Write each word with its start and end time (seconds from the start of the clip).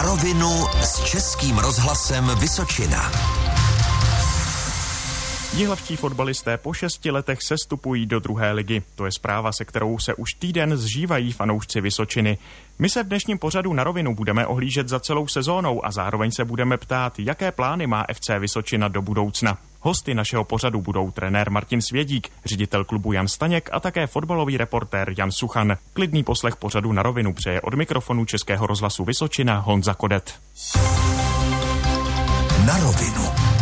Na 0.00 0.06
rovinu 0.06 0.64
s 0.80 1.04
Českým 1.04 1.58
rozhlasem 1.58 2.24
Vysočina. 2.40 3.12
Jihlavští 5.56 5.96
fotbalisté 5.96 6.56
po 6.56 6.72
šesti 6.72 7.10
letech 7.10 7.42
sestupují 7.42 8.06
do 8.06 8.20
druhé 8.20 8.52
ligy. 8.52 8.82
To 8.94 9.04
je 9.04 9.12
zpráva, 9.12 9.52
se 9.52 9.64
kterou 9.64 9.98
se 9.98 10.14
už 10.14 10.34
týden 10.34 10.76
zžívají 10.76 11.32
fanoušci 11.32 11.80
Vysočiny. 11.80 12.38
My 12.78 12.88
se 12.88 13.02
v 13.02 13.08
dnešním 13.08 13.38
pořadu 13.38 13.72
na 13.72 13.84
rovinu 13.84 14.14
budeme 14.14 14.46
ohlížet 14.46 14.88
za 14.88 15.00
celou 15.00 15.28
sezónou 15.28 15.86
a 15.86 15.90
zároveň 15.90 16.30
se 16.30 16.44
budeme 16.44 16.76
ptát, 16.76 17.18
jaké 17.18 17.52
plány 17.52 17.86
má 17.86 18.04
FC 18.14 18.30
Vysočina 18.38 18.88
do 18.88 19.02
budoucna. 19.02 19.58
Hosty 19.80 20.14
našeho 20.14 20.44
pořadu 20.44 20.80
budou 20.80 21.10
trenér 21.10 21.50
Martin 21.50 21.82
Svědík, 21.82 22.28
ředitel 22.44 22.84
klubu 22.84 23.12
Jan 23.12 23.28
Staněk 23.28 23.70
a 23.72 23.80
také 23.80 24.06
fotbalový 24.06 24.56
reportér 24.56 25.14
Jan 25.18 25.32
Suchan. 25.32 25.76
Klidný 25.92 26.24
poslech 26.24 26.56
pořadu 26.56 26.92
na 26.92 27.02
rovinu 27.02 27.32
přeje 27.32 27.60
od 27.60 27.74
mikrofonu 27.74 28.24
Českého 28.24 28.66
rozhlasu 28.66 29.04
Vysočina 29.04 29.58
Honza 29.58 29.94
Kodet. 29.94 30.34
Na 32.66 32.78
rovinu. 32.78 33.59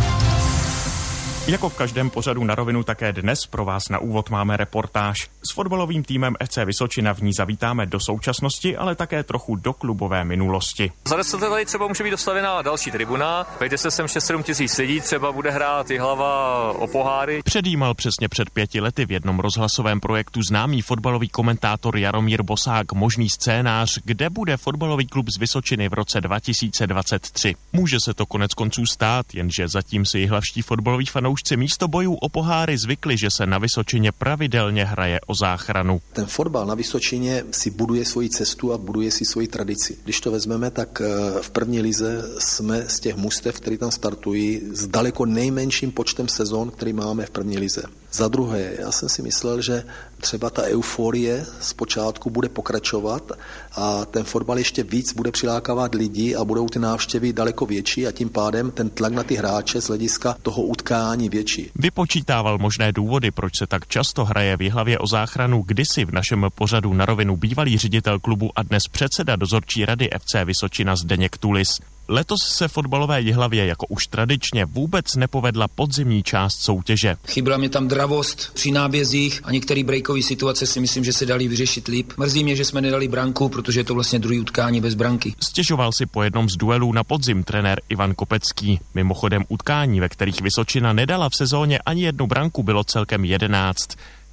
Jako 1.49 1.69
v 1.69 1.75
každém 1.77 2.09
pořadu 2.09 2.43
na 2.43 2.55
rovinu 2.55 2.83
také 2.83 3.13
dnes 3.13 3.45
pro 3.45 3.65
vás 3.65 3.89
na 3.89 3.99
úvod 3.99 4.29
máme 4.29 4.57
reportáž. 4.57 5.29
S 5.49 5.53
fotbalovým 5.53 6.03
týmem 6.03 6.35
FC 6.45 6.57
Vysočina 6.65 7.13
v 7.13 7.21
ní 7.21 7.33
zavítáme 7.33 7.85
do 7.85 7.99
současnosti, 7.99 8.77
ale 8.77 8.95
také 8.95 9.23
trochu 9.23 9.55
do 9.55 9.73
klubové 9.73 10.25
minulosti. 10.25 10.91
Za 11.07 11.15
deset 11.15 11.41
let 11.41 11.49
tady 11.49 11.65
třeba 11.65 11.87
může 11.87 12.03
být 12.03 12.09
dostavená 12.09 12.61
další 12.61 12.91
tribuna. 12.91 13.47
Vejde 13.59 13.77
se 13.77 13.91
sem 13.91 14.05
6-7 14.05 14.43
tisíc 14.43 14.77
lidí, 14.77 15.01
třeba 15.01 15.31
bude 15.31 15.51
hrát 15.51 15.91
i 15.91 15.97
hlava 15.97 16.71
o 16.71 16.87
poháry. 16.87 17.41
Předjímal 17.45 17.93
přesně 17.93 18.29
před 18.29 18.49
pěti 18.49 18.81
lety 18.81 19.05
v 19.05 19.11
jednom 19.11 19.39
rozhlasovém 19.39 19.99
projektu 19.99 20.41
známý 20.43 20.81
fotbalový 20.81 21.29
komentátor 21.29 21.97
Jaromír 21.97 22.43
Bosák 22.43 22.93
možný 22.93 23.29
scénář, 23.29 23.99
kde 24.03 24.29
bude 24.29 24.57
fotbalový 24.57 25.07
klub 25.07 25.25
z 25.29 25.39
Vysočiny 25.39 25.89
v 25.89 25.93
roce 25.93 26.21
2023. 26.21 27.55
Může 27.73 27.97
se 28.05 28.13
to 28.13 28.25
konec 28.25 28.53
konců 28.53 28.85
stát, 28.85 29.25
jenže 29.33 29.67
zatím 29.67 30.05
si 30.05 30.25
hlavští 30.25 30.61
fotbaloví 30.61 31.05
fanoušci 31.05 31.38
fanoušci 31.39 31.57
místo 31.57 31.87
bojů 31.87 32.13
o 32.13 32.29
poháry 32.29 32.77
zvykli, 32.77 33.17
že 33.17 33.31
se 33.31 33.45
na 33.45 33.57
Vysočině 33.57 34.11
pravidelně 34.11 34.85
hraje 34.85 35.19
o 35.27 35.35
záchranu. 35.35 36.01
Ten 36.13 36.25
fotbal 36.25 36.65
na 36.65 36.75
Vysočině 36.75 37.43
si 37.51 37.69
buduje 37.69 38.05
svoji 38.05 38.29
cestu 38.29 38.73
a 38.73 38.77
buduje 38.77 39.11
si 39.11 39.25
svoji 39.25 39.47
tradici. 39.47 39.97
Když 40.03 40.21
to 40.21 40.31
vezmeme, 40.31 40.71
tak 40.71 41.01
eh, 41.01 41.41
v 41.41 41.49
první 41.49 41.81
lize 41.81 42.23
jsme 42.39 42.85
z 42.87 42.99
těch 42.99 43.15
mustev, 43.15 43.55
který 43.55 43.77
tam 43.77 43.91
startují, 43.91 44.61
s 44.71 44.87
daleko 44.87 45.25
nejmenším 45.25 45.91
počtem 45.91 46.27
sezon, 46.27 46.71
který 46.71 46.93
máme 46.93 47.25
v 47.25 47.29
první 47.29 47.57
lize. 47.57 47.83
Za 48.11 48.27
druhé, 48.27 48.71
já 48.79 48.91
jsem 48.91 49.09
si 49.09 49.21
myslel, 49.21 49.61
že 49.61 49.83
třeba 50.17 50.49
ta 50.49 50.63
euforie 50.63 51.45
zpočátku 51.59 52.29
bude 52.29 52.49
pokračovat 52.49 53.31
a 53.75 54.05
ten 54.05 54.23
fotbal 54.23 54.57
ještě 54.57 54.83
víc 54.83 55.13
bude 55.13 55.31
přilákávat 55.31 55.95
lidi 55.95 56.35
a 56.35 56.45
budou 56.45 56.69
ty 56.69 56.79
návštěvy 56.79 57.33
daleko 57.33 57.65
větší 57.65 58.07
a 58.07 58.11
tím 58.11 58.29
pádem 58.29 58.71
ten 58.71 58.89
tlak 58.89 59.13
na 59.13 59.23
ty 59.23 59.35
hráče 59.35 59.81
z 59.81 59.87
hlediska 59.87 60.35
toho 60.41 60.61
utkání 60.61 61.29
větší. 61.29 61.71
Vypočítával 61.75 62.57
možné 62.57 62.91
důvody, 62.91 63.31
proč 63.31 63.57
se 63.57 63.67
tak 63.67 63.87
často 63.87 64.25
hraje 64.25 64.57
v 64.57 64.69
hlavě 64.69 64.99
o 64.99 65.07
záchranu 65.07 65.63
kdysi 65.65 66.05
v 66.05 66.11
našem 66.11 66.45
pořadu 66.55 66.93
na 66.93 67.05
rovinu 67.05 67.35
bývalý 67.35 67.77
ředitel 67.77 68.19
klubu 68.19 68.49
a 68.55 68.63
dnes 68.63 68.83
předseda 68.91 69.35
dozorčí 69.35 69.85
rady 69.85 70.09
FC 70.19 70.35
Vysočina 70.45 70.95
Zdeněk 70.95 71.37
Tulis. 71.37 71.69
Letos 72.11 72.39
se 72.41 72.67
fotbalové 72.67 73.21
Jihlavě 73.21 73.65
jako 73.65 73.85
už 73.87 74.07
tradičně 74.07 74.65
vůbec 74.65 75.15
nepovedla 75.15 75.67
podzimní 75.67 76.23
část 76.23 76.61
soutěže. 76.61 77.15
Chyběla 77.27 77.57
mě 77.57 77.69
tam 77.69 77.87
dravost 77.87 78.51
při 78.53 78.71
nábězích 78.71 79.41
a 79.43 79.51
některé 79.51 79.83
breakové 79.83 80.21
situace 80.21 80.65
si 80.65 80.79
myslím, 80.79 81.03
že 81.03 81.13
se 81.13 81.25
dali 81.25 81.47
vyřešit 81.47 81.87
líp. 81.87 82.13
Mrzí 82.17 82.43
mě, 82.43 82.55
že 82.55 82.65
jsme 82.65 82.81
nedali 82.81 83.07
branku, 83.07 83.49
protože 83.49 83.79
je 83.79 83.83
to 83.83 83.93
vlastně 83.93 84.19
druhý 84.19 84.39
utkání 84.39 84.81
bez 84.81 84.95
branky. 84.95 85.33
Stěžoval 85.39 85.91
si 85.91 86.05
po 86.05 86.23
jednom 86.23 86.49
z 86.49 86.57
duelů 86.57 86.93
na 86.93 87.03
podzim 87.03 87.43
trenér 87.43 87.81
Ivan 87.89 88.15
Kopecký. 88.15 88.79
Mimochodem 88.93 89.43
utkání, 89.49 89.99
ve 89.99 90.09
kterých 90.09 90.41
Vysočina 90.41 90.93
nedala 90.93 91.29
v 91.29 91.35
sezóně 91.35 91.79
ani 91.79 92.03
jednu 92.03 92.27
branku, 92.27 92.63
bylo 92.63 92.83
celkem 92.83 93.25
jedenáct. 93.25 93.87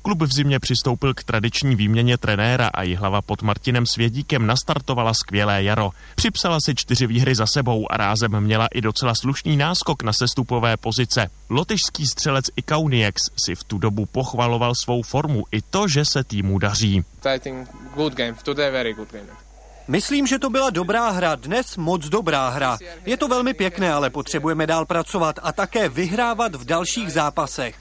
Klub 0.07 0.23
v 0.23 0.33
zimě 0.33 0.61
přistoupil 0.61 1.15
k 1.15 1.25
tradiční 1.25 1.77
výměně 1.77 2.19
trenéra 2.19 2.71
a 2.75 2.97
hlava 2.97 3.23
pod 3.23 3.43
Martinem 3.43 3.87
Svědíkem 3.87 4.47
nastartovala 4.47 5.15
skvělé 5.15 5.63
jaro. 5.63 5.91
Připsala 6.15 6.61
si 6.61 6.75
čtyři 6.75 7.07
výhry 7.07 7.35
za 7.35 7.47
sebou 7.47 7.93
a 7.93 7.97
rázem 7.97 8.41
měla 8.41 8.67
i 8.67 8.81
docela 8.81 9.15
slušný 9.15 9.57
náskok 9.57 10.03
na 10.03 10.13
sestupové 10.13 10.77
pozice. 10.77 11.31
Lotyšský 11.51 12.07
střelec 12.07 12.45
Ikauniex 12.57 13.31
si 13.37 13.55
v 13.55 13.65
tu 13.65 13.79
dobu 13.79 14.07
pochvaloval 14.07 14.75
svou 14.75 15.03
formu 15.03 15.45
i 15.53 15.63
to, 15.63 15.89
že 15.89 16.05
se 16.05 16.25
týmu 16.25 16.59
daří. 16.59 17.05
I 17.35 17.39
think 17.39 17.69
good 17.95 18.15
game. 18.15 18.35
Today 18.45 18.71
very 18.71 18.95
good 18.95 19.13
game. 19.13 19.46
Myslím, 19.89 20.27
že 20.27 20.39
to 20.39 20.51
byla 20.51 20.71
dobrá 20.71 21.11
hra, 21.11 21.35
dnes 21.35 21.77
moc 21.77 22.09
dobrá 22.09 22.49
hra. 22.49 22.79
Je 23.07 23.17
to 23.17 23.29
velmi 23.29 23.55
pěkné, 23.55 23.93
ale 23.93 24.11
potřebujeme 24.11 24.67
dál 24.67 24.87
pracovat 24.87 25.39
a 25.43 25.53
také 25.53 25.89
vyhrávat 25.89 26.55
v 26.55 26.65
dalších 26.65 27.13
zápasech. 27.13 27.75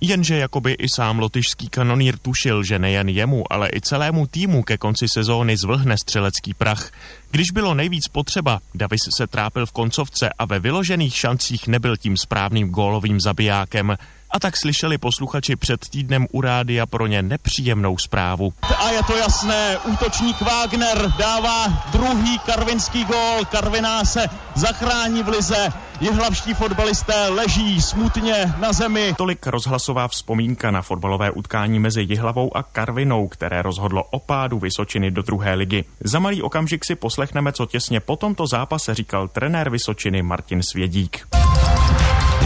Jenže 0.00 0.36
jakoby 0.36 0.72
i 0.72 0.88
sám 0.88 1.18
lotyšský 1.18 1.68
kanonýr 1.68 2.18
tušil, 2.18 2.62
že 2.62 2.78
nejen 2.78 3.08
jemu, 3.08 3.44
ale 3.50 3.68
i 3.74 3.80
celému 3.80 4.26
týmu 4.26 4.62
ke 4.62 4.78
konci 4.78 5.08
sezóny 5.08 5.56
zvlhne 5.56 5.96
střelecký 5.98 6.54
prach. 6.54 6.90
Když 7.30 7.50
bylo 7.50 7.74
nejvíc 7.74 8.08
potřeba, 8.08 8.60
Davis 8.74 9.02
se 9.16 9.26
trápil 9.26 9.66
v 9.66 9.72
koncovce 9.72 10.30
a 10.38 10.44
ve 10.44 10.58
vyložených 10.58 11.16
šancích 11.16 11.68
nebyl 11.68 11.96
tím 11.96 12.16
správným 12.16 12.70
gólovým 12.70 13.20
zabijákem. 13.20 13.96
A 14.32 14.38
tak 14.38 14.56
slyšeli 14.56 14.98
posluchači 14.98 15.56
před 15.56 15.88
týdnem 15.88 16.26
u 16.32 16.40
rádia 16.40 16.86
pro 16.86 17.06
ně 17.06 17.22
nepříjemnou 17.22 17.98
zprávu. 17.98 18.52
A 18.78 18.90
je 18.90 19.02
to 19.02 19.16
jasné, 19.16 19.78
útočník 19.78 20.40
Wagner 20.40 21.12
dává 21.18 21.66
druhý 21.92 22.38
karvinský 22.38 23.04
gól. 23.04 23.44
Karviná 23.50 24.04
se 24.04 24.26
zachrání 24.54 25.22
v 25.22 25.28
lize. 25.28 25.72
Jihlavští 26.00 26.54
fotbalisté 26.54 27.28
leží 27.28 27.82
smutně 27.82 28.54
na 28.58 28.72
zemi. 28.72 29.14
Tolik 29.18 29.46
rozhlasová 29.46 30.08
vzpomínka 30.08 30.70
na 30.70 30.82
fotbalové 30.82 31.30
utkání 31.30 31.78
mezi 31.78 32.02
Jihlavou 32.02 32.56
a 32.56 32.62
Karvinou, 32.62 33.28
které 33.28 33.62
rozhodlo 33.62 34.04
o 34.04 34.18
pádu 34.18 34.58
Vysočiny 34.58 35.10
do 35.10 35.22
druhé 35.22 35.54
ligy. 35.54 35.84
Za 36.04 36.18
malý 36.18 36.42
okamžik 36.42 36.84
si 36.84 36.94
poslechneme, 36.94 37.52
co 37.52 37.66
těsně 37.66 38.00
po 38.00 38.16
tomto 38.16 38.46
zápase 38.46 38.94
říkal 38.94 39.28
trenér 39.28 39.70
Vysočiny 39.70 40.22
Martin 40.22 40.62
Svědík. 40.62 41.26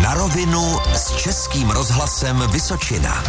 Na 0.04 0.14
rovinu 0.14 0.60
s 0.92 1.16
Českým 1.16 1.70
rozhlasem 1.70 2.42
Vysočina. 2.52 3.22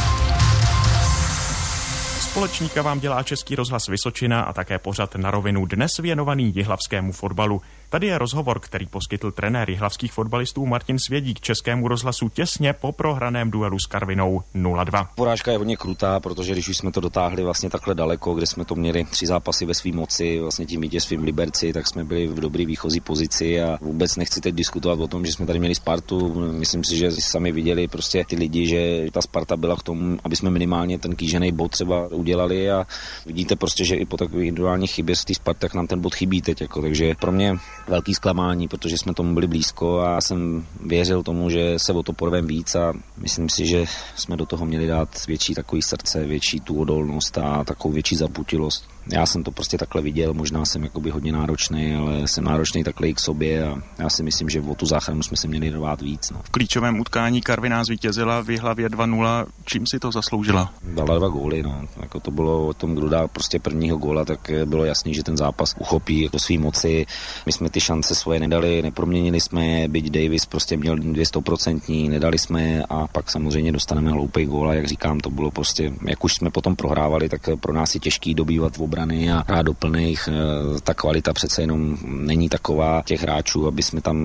Společníka 2.20 2.82
vám 2.82 3.00
dělá 3.00 3.24
Český 3.24 3.56
rozhlas 3.56 3.88
Vysočina 3.88 4.42
a 4.42 4.54
také 4.54 4.80
pořad 4.80 5.16
na 5.16 5.32
rovinu 5.32 5.66
dnes 5.66 5.98
věnovaný 5.98 6.54
jihlavskému 6.56 7.12
fotbalu. 7.12 7.62
Tady 7.96 8.08
je 8.08 8.18
rozhovor, 8.18 8.60
který 8.60 8.86
poskytl 8.86 9.32
trenér 9.32 9.70
jihlavských 9.70 10.14
fotbalistů 10.14 10.66
Martin 10.66 11.00
Svědík 11.00 11.40
Českému 11.40 11.88
rozhlasu 11.88 12.30
těsně 12.30 12.74
po 12.74 12.92
prohraném 12.92 13.52
duelu 13.52 13.80
s 13.80 13.86
Karvinou 13.86 14.42
0-2. 14.56 15.08
Porážka 15.16 15.52
je 15.52 15.58
hodně 15.58 15.78
krutá, 15.78 16.20
protože 16.20 16.54
když 16.54 16.70
už 16.70 16.78
jsme 16.78 16.92
to 16.92 17.02
dotáhli 17.02 17.44
vlastně 17.44 17.70
takhle 17.70 17.96
daleko, 17.96 18.34
kde 18.34 18.48
jsme 18.48 18.66
to 18.66 18.76
měli 18.76 19.04
tři 19.04 19.28
zápasy 19.28 19.66
ve 19.66 19.74
své 19.74 19.92
moci, 19.92 20.40
vlastně 20.40 20.66
tím 20.66 20.82
vítězstvím 20.82 21.24
Liberci, 21.24 21.74
tak 21.74 21.88
jsme 21.88 22.04
byli 22.04 22.28
v 22.28 22.40
dobré 22.40 22.66
výchozí 22.66 23.00
pozici 23.00 23.62
a 23.62 23.78
vůbec 23.82 24.16
nechci 24.16 24.42
teď 24.42 24.56
diskutovat 24.56 25.00
o 25.00 25.08
tom, 25.08 25.26
že 25.26 25.32
jsme 25.32 25.46
tady 25.46 25.60
měli 25.60 25.76
Spartu. 25.76 26.34
Myslím 26.52 26.84
si, 26.84 26.98
že 26.98 27.12
sami 27.12 27.52
viděli 27.52 27.88
prostě 27.88 28.24
ty 28.28 28.36
lidi, 28.36 28.68
že 28.68 29.12
ta 29.12 29.22
Sparta 29.22 29.58
byla 29.58 29.76
k 29.76 29.84
tomu, 29.84 30.18
aby 30.24 30.36
jsme 30.36 30.50
minimálně 30.50 31.00
ten 31.00 31.16
kýžený 31.16 31.52
bod 31.52 31.72
třeba 31.72 32.08
udělali 32.08 32.72
a 32.72 32.88
vidíte 33.26 33.56
prostě, 33.56 33.86
že 33.86 33.96
i 33.96 34.06
po 34.06 34.18
takových 34.18 34.48
individuálních 34.48 34.92
chybě 34.92 35.16
z 35.16 35.26
té 35.26 35.34
Sparty, 35.34 35.60
tak 35.60 35.74
nám 35.74 35.88
ten 35.88 36.02
bod 36.02 36.16
chybí 36.16 36.42
teď. 36.42 36.62
Jako. 36.62 36.82
Takže 36.82 37.14
pro 37.20 37.32
mě 37.32 37.56
velký 37.88 38.14
zklamání, 38.14 38.68
protože 38.68 38.98
jsme 38.98 39.14
tomu 39.14 39.34
byli 39.34 39.48
blízko 39.48 40.00
a 40.00 40.22
jsem 40.22 40.66
věřil 40.86 41.24
tomu, 41.24 41.50
že 41.50 41.74
se 41.78 41.94
o 41.94 42.04
to 42.04 42.14
porvem 42.14 42.48
víc 42.48 42.76
a 42.76 42.94
myslím 43.18 43.50
si, 43.50 43.68
že 43.68 43.86
jsme 44.16 44.38
do 44.38 44.46
toho 44.46 44.66
měli 44.66 44.88
dát 44.88 45.28
větší 45.28 45.54
takový 45.54 45.82
srdce, 45.82 46.26
větší 46.26 46.60
tu 46.60 46.80
odolnost 46.80 47.38
a 47.38 47.64
takovou 47.64 47.94
větší 47.94 48.16
zaputilost. 48.16 48.88
Já 49.14 49.26
jsem 49.26 49.44
to 49.44 49.52
prostě 49.52 49.78
takhle 49.78 50.02
viděl, 50.02 50.34
možná 50.34 50.66
jsem 50.66 50.84
jakoby 50.84 51.10
hodně 51.10 51.32
náročný, 51.32 51.96
ale 51.96 52.28
jsem 52.28 52.44
náročný 52.44 52.84
takhle 52.84 53.08
i 53.08 53.14
k 53.14 53.20
sobě 53.20 53.68
a 53.68 53.82
já 54.00 54.10
si 54.10 54.24
myslím, 54.24 54.50
že 54.50 54.62
o 54.62 54.76
tu 54.76 54.86
záchranu 54.86 55.24
jsme 55.24 55.38
se 55.38 55.48
měli 55.48 55.70
rvát 55.70 56.02
víc. 56.02 56.32
No. 56.32 56.42
V 56.44 56.50
klíčovém 56.50 57.00
utkání 57.00 57.42
Karviná 57.42 57.84
zvítězila 57.84 58.42
v 58.42 58.60
hlavě 58.60 58.90
2-0. 58.90 59.46
Čím 59.66 59.88
si 59.88 60.00
to 60.00 60.12
zasloužila? 60.12 60.74
Dala 60.84 61.20
dva 61.20 61.28
góly, 61.28 61.64
no. 61.64 61.82
Jako 62.02 62.20
to 62.20 62.32
bylo 62.32 62.68
o 62.68 62.74
tom, 62.74 62.96
kdo 62.96 63.10
dá 63.10 63.28
prostě 63.28 63.60
prvního 63.60 63.98
góla, 63.98 64.26
tak 64.26 64.52
bylo 64.66 64.86
jasný, 64.86 65.14
že 65.14 65.24
ten 65.24 65.38
zápas 65.38 65.76
uchopí 65.80 66.22
jako 66.22 66.40
svý 66.40 66.58
moci. 66.58 67.06
My 67.46 67.52
jsme 67.52 67.70
ty 67.76 67.82
šance 67.82 68.16
svoje 68.16 68.40
nedali, 68.40 68.82
neproměnili 68.82 69.42
jsme 69.42 69.66
je, 69.66 69.88
byť 69.88 70.10
Davis 70.10 70.46
prostě 70.46 70.78
měl 70.78 70.96
200%, 70.96 72.10
nedali 72.10 72.38
jsme 72.40 72.64
je 72.64 72.84
a 72.90 73.08
pak 73.08 73.32
samozřejmě 73.32 73.72
dostaneme 73.72 74.12
hloupý 74.12 74.46
gól 74.46 74.70
a 74.70 74.74
jak 74.74 74.88
říkám, 74.88 75.20
to 75.20 75.30
bylo 75.30 75.52
prostě, 75.52 75.92
jak 76.08 76.24
už 76.24 76.34
jsme 76.34 76.50
potom 76.50 76.76
prohrávali, 76.76 77.30
tak 77.30 77.42
pro 77.60 77.74
nás 77.74 77.96
je 77.96 78.00
těžký 78.00 78.34
dobývat 78.34 78.78
v 78.78 78.82
obrany 78.82 79.32
a 79.32 79.44
hrát 79.48 79.62
do 79.62 79.74
plných. 79.74 80.30
Eh, 80.32 80.82
ta 80.82 80.94
kvalita 80.94 81.34
přece 81.34 81.62
jenom 81.62 81.98
není 82.04 82.50
taková 82.50 83.04
těch 83.06 83.22
hráčů, 83.22 83.68
aby 83.68 83.84
jsme 83.84 84.02
tam 84.02 84.18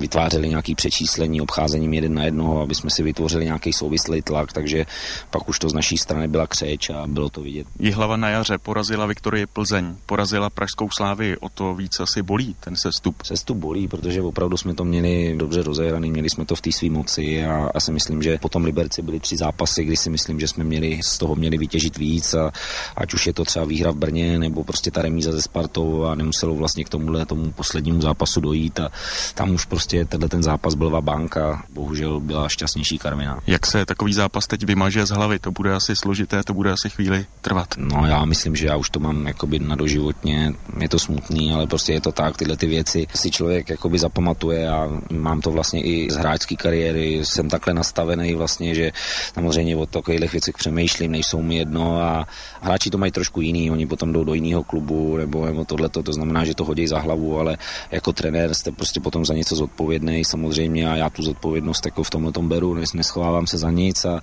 vytvářeli 0.00 0.48
nějaký 0.48 0.74
přečíslení 0.74 1.40
obcházením 1.40 1.94
jeden 1.94 2.14
na 2.14 2.24
jednoho, 2.24 2.60
aby 2.60 2.74
jsme 2.74 2.90
si 2.90 3.02
vytvořili 3.02 3.44
nějaký 3.44 3.72
souvislý 3.72 4.22
tlak, 4.22 4.52
takže 4.52 4.86
pak 5.30 5.48
už 5.48 5.58
to 5.58 5.68
z 5.68 5.74
naší 5.74 5.98
strany 5.98 6.28
byla 6.28 6.46
křeč 6.46 6.90
a 6.90 7.06
bylo 7.06 7.28
to 7.28 7.40
vidět. 7.40 7.66
Jihlava 7.78 8.16
na 8.16 8.28
jaře 8.28 8.58
porazila 8.58 9.06
Viktorii 9.06 9.46
Plzeň, 9.46 9.96
porazila 10.06 10.50
Pražskou 10.50 10.88
slávy, 10.96 11.36
o 11.40 11.48
to 11.48 11.74
víc 11.74 12.00
asi 12.00 12.22
bolí 12.22 12.56
ten 12.60 12.76
sestup. 12.98 13.22
Sestup 13.22 13.56
bolí, 13.56 13.88
protože 13.88 14.22
opravdu 14.22 14.56
jsme 14.56 14.74
to 14.74 14.84
měli 14.84 15.34
dobře 15.36 15.62
rozehraný, 15.62 16.10
měli 16.10 16.30
jsme 16.30 16.44
to 16.44 16.54
v 16.54 16.60
té 16.60 16.72
své 16.72 16.90
moci 16.90 17.44
a, 17.46 17.70
a 17.74 17.80
si 17.80 17.92
myslím, 17.92 18.22
že 18.22 18.38
potom 18.38 18.64
Liberci 18.64 19.02
byli 19.02 19.20
tři 19.20 19.36
zápasy, 19.36 19.84
kdy 19.84 19.96
si 19.96 20.10
myslím, 20.10 20.40
že 20.40 20.48
jsme 20.48 20.64
měli 20.64 21.00
z 21.02 21.18
toho 21.18 21.34
měli 21.34 21.58
vytěžit 21.58 21.98
víc 21.98 22.34
a 22.34 22.50
ať 22.96 23.14
už 23.14 23.26
je 23.26 23.32
to 23.32 23.44
třeba 23.44 23.64
výhra 23.64 23.90
v 23.90 23.96
Brně 23.96 24.38
nebo 24.38 24.64
prostě 24.64 24.90
ta 24.90 25.02
remíza 25.02 25.32
ze 25.32 25.42
Spartou 25.42 26.04
a 26.04 26.14
nemuselo 26.14 26.54
vlastně 26.54 26.84
k 26.84 26.88
tomuhle 26.88 27.26
tomu 27.26 27.52
poslednímu 27.52 28.00
zápasu 28.00 28.40
dojít 28.40 28.80
a 28.80 28.90
tam 29.34 29.50
už 29.50 29.64
prostě 29.64 30.04
tenhle 30.04 30.28
ten 30.28 30.42
zápas 30.42 30.74
byl 30.74 30.90
banka, 31.00 31.62
bohužel 31.70 32.20
byla 32.20 32.48
šťastnější 32.48 32.98
Karvina. 32.98 33.40
Jak 33.46 33.66
se 33.66 33.86
takový 33.86 34.12
zápas 34.12 34.46
teď 34.46 34.64
vymaže 34.64 35.06
z 35.06 35.10
hlavy? 35.10 35.38
To 35.38 35.50
bude 35.50 35.74
asi 35.74 35.96
složité, 35.96 36.42
to 36.42 36.54
bude 36.54 36.72
asi 36.72 36.90
chvíli 36.90 37.26
trvat. 37.40 37.68
No 37.76 38.06
já 38.06 38.24
myslím, 38.24 38.56
že 38.56 38.66
já 38.66 38.76
už 38.76 38.90
to 38.90 39.00
mám 39.00 39.26
jakoby 39.26 39.58
na 39.58 39.76
doživotně, 39.76 40.52
je 40.80 40.88
to 40.88 40.98
smutný, 40.98 41.52
ale 41.52 41.66
prostě 41.66 41.92
je 41.92 42.00
to 42.00 42.12
tak, 42.12 42.36
tyhle 42.36 42.56
ty 42.56 42.66
věci 42.66 42.87
si 43.14 43.30
člověk 43.30 43.70
jakoby 43.70 43.98
zapamatuje 43.98 44.68
a 44.68 44.88
mám 45.10 45.40
to 45.40 45.50
vlastně 45.50 45.82
i 45.82 46.10
z 46.10 46.16
hráčské 46.16 46.56
kariéry, 46.56 47.24
jsem 47.24 47.48
takhle 47.48 47.74
nastavený 47.74 48.34
vlastně, 48.34 48.74
že 48.74 48.92
samozřejmě 49.34 49.76
o 49.76 49.86
takových 49.86 50.32
věcech 50.32 50.54
přemýšlím, 50.58 51.12
nejsou 51.12 51.42
mi 51.42 51.56
jedno 51.56 52.00
a 52.00 52.26
hráči 52.60 52.90
to 52.90 52.98
mají 52.98 53.12
trošku 53.12 53.40
jiný, 53.40 53.70
oni 53.70 53.86
potom 53.86 54.12
jdou 54.12 54.24
do 54.24 54.34
jiného 54.34 54.64
klubu 54.64 55.16
nebo, 55.16 55.46
nebo 55.46 55.64
tohleto, 55.64 56.02
to 56.02 56.12
znamená, 56.12 56.44
že 56.44 56.54
to 56.54 56.64
hodí 56.64 56.86
za 56.86 56.98
hlavu, 56.98 57.38
ale 57.38 57.58
jako 57.90 58.12
trenér 58.12 58.54
jste 58.54 58.72
prostě 58.72 59.00
potom 59.00 59.24
za 59.24 59.34
něco 59.34 59.56
zodpovědný 59.56 60.24
samozřejmě 60.24 60.90
a 60.90 60.96
já 60.96 61.10
tu 61.10 61.22
zodpovědnost 61.22 61.86
jako 61.86 62.02
v 62.02 62.10
tomhle 62.10 62.32
tom 62.32 62.48
beru, 62.48 62.74
neschovávám 62.94 63.46
se 63.46 63.58
za 63.58 63.70
nic 63.70 64.04
a 64.04 64.20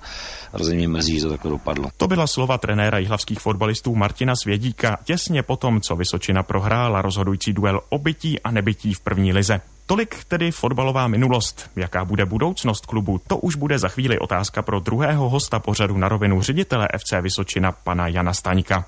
mě 0.76 0.88
mrzí, 0.88 1.18
že 1.18 1.22
to 1.22 1.30
takhle 1.30 1.50
dopadlo. 1.50 1.88
To 1.96 2.08
byla 2.08 2.26
slova 2.26 2.58
trenéra 2.58 2.98
jihlavských 2.98 3.38
fotbalistů 3.38 3.94
Martina 3.94 4.36
Svědíka. 4.36 4.96
Těsně 5.04 5.42
potom, 5.42 5.80
co 5.80 5.96
Vysočina 5.96 6.42
prohrála 6.42 7.02
rozhodující 7.02 7.52
duel 7.52 7.80
o 7.88 7.98
bytí 7.98 8.40
a 8.40 8.50
nebytí 8.56 8.94
v 8.94 9.00
první 9.00 9.32
lize. 9.32 9.60
Tolik 9.86 10.24
tedy 10.24 10.50
fotbalová 10.50 11.08
minulost. 11.08 11.70
Jaká 11.76 12.04
bude 12.04 12.26
budoucnost 12.26 12.86
klubu, 12.86 13.20
to 13.26 13.36
už 13.36 13.56
bude 13.56 13.78
za 13.78 13.88
chvíli 13.88 14.18
otázka 14.18 14.62
pro 14.62 14.80
druhého 14.80 15.28
hosta 15.28 15.58
pořadu 15.58 15.96
na 15.96 16.08
rovinu 16.08 16.42
ředitele 16.42 16.88
FC 16.98 17.12
Vysočina, 17.20 17.72
pana 17.72 18.08
Jana 18.08 18.34
Staňka. 18.34 18.84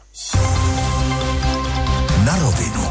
Na 2.25 2.39
rovinu. 2.39 2.89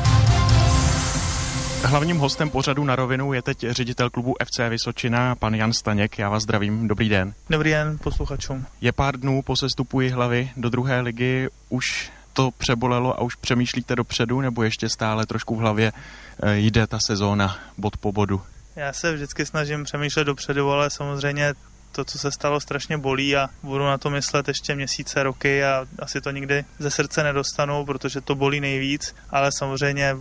Hlavním 1.84 2.18
hostem 2.18 2.50
pořadu 2.50 2.84
na 2.84 2.96
rovinu 2.96 3.34
je 3.34 3.42
teď 3.42 3.66
ředitel 3.70 4.10
klubu 4.10 4.36
FC 4.46 4.60
Vysočina, 4.70 5.36
pan 5.36 5.56
Jan 5.56 5.74
Staněk. 5.74 6.20
Já 6.20 6.30
vás 6.30 6.44
zdravím, 6.44 6.88
dobrý 6.88 7.10
den. 7.10 7.34
Dobrý 7.50 7.70
den 7.70 7.98
posluchačům. 8.04 8.66
Je 8.82 8.92
pár 8.92 9.18
dnů 9.18 9.42
po 9.42 9.56
sestupu 9.56 10.00
hlavy 10.14 10.50
do 10.58 10.70
druhé 10.70 11.02
ligy. 11.02 11.48
Už 11.70 12.12
to 12.38 12.52
přebolelo 12.58 13.20
a 13.20 13.22
už 13.22 13.36
přemýšlíte 13.36 13.96
dopředu, 13.96 14.42
nebo 14.42 14.64
ještě 14.64 14.90
stále 14.90 15.26
trošku 15.26 15.56
v 15.56 15.60
hlavě 15.60 15.92
eh, 16.44 16.58
jde 16.58 16.88
ta 16.88 17.00
sezóna 17.00 17.58
bod 17.78 17.98
po 17.98 18.12
bodu? 18.12 18.42
Já 18.76 18.94
se 18.94 19.14
vždycky 19.14 19.46
snažím 19.46 19.84
přemýšlet 19.84 20.24
dopředu, 20.24 20.72
ale 20.72 20.90
samozřejmě 20.90 21.54
to, 21.92 22.06
co 22.06 22.20
se 22.20 22.32
stalo, 22.32 22.60
strašně 22.60 22.98
bolí 22.98 23.36
a 23.36 23.50
budu 23.64 23.84
na 23.84 23.98
to 23.98 24.10
myslet 24.10 24.48
ještě 24.48 24.76
měsíce, 24.76 25.24
roky 25.24 25.64
a 25.64 25.86
asi 26.00 26.22
to 26.22 26.32
nikdy 26.32 26.66
ze 26.80 26.92
srdce 26.92 27.24
nedostanu, 27.24 27.86
protože 27.86 28.22
to 28.22 28.36
bolí 28.36 28.60
nejvíc, 28.60 29.16
ale 29.30 29.52
samozřejmě 29.52 30.16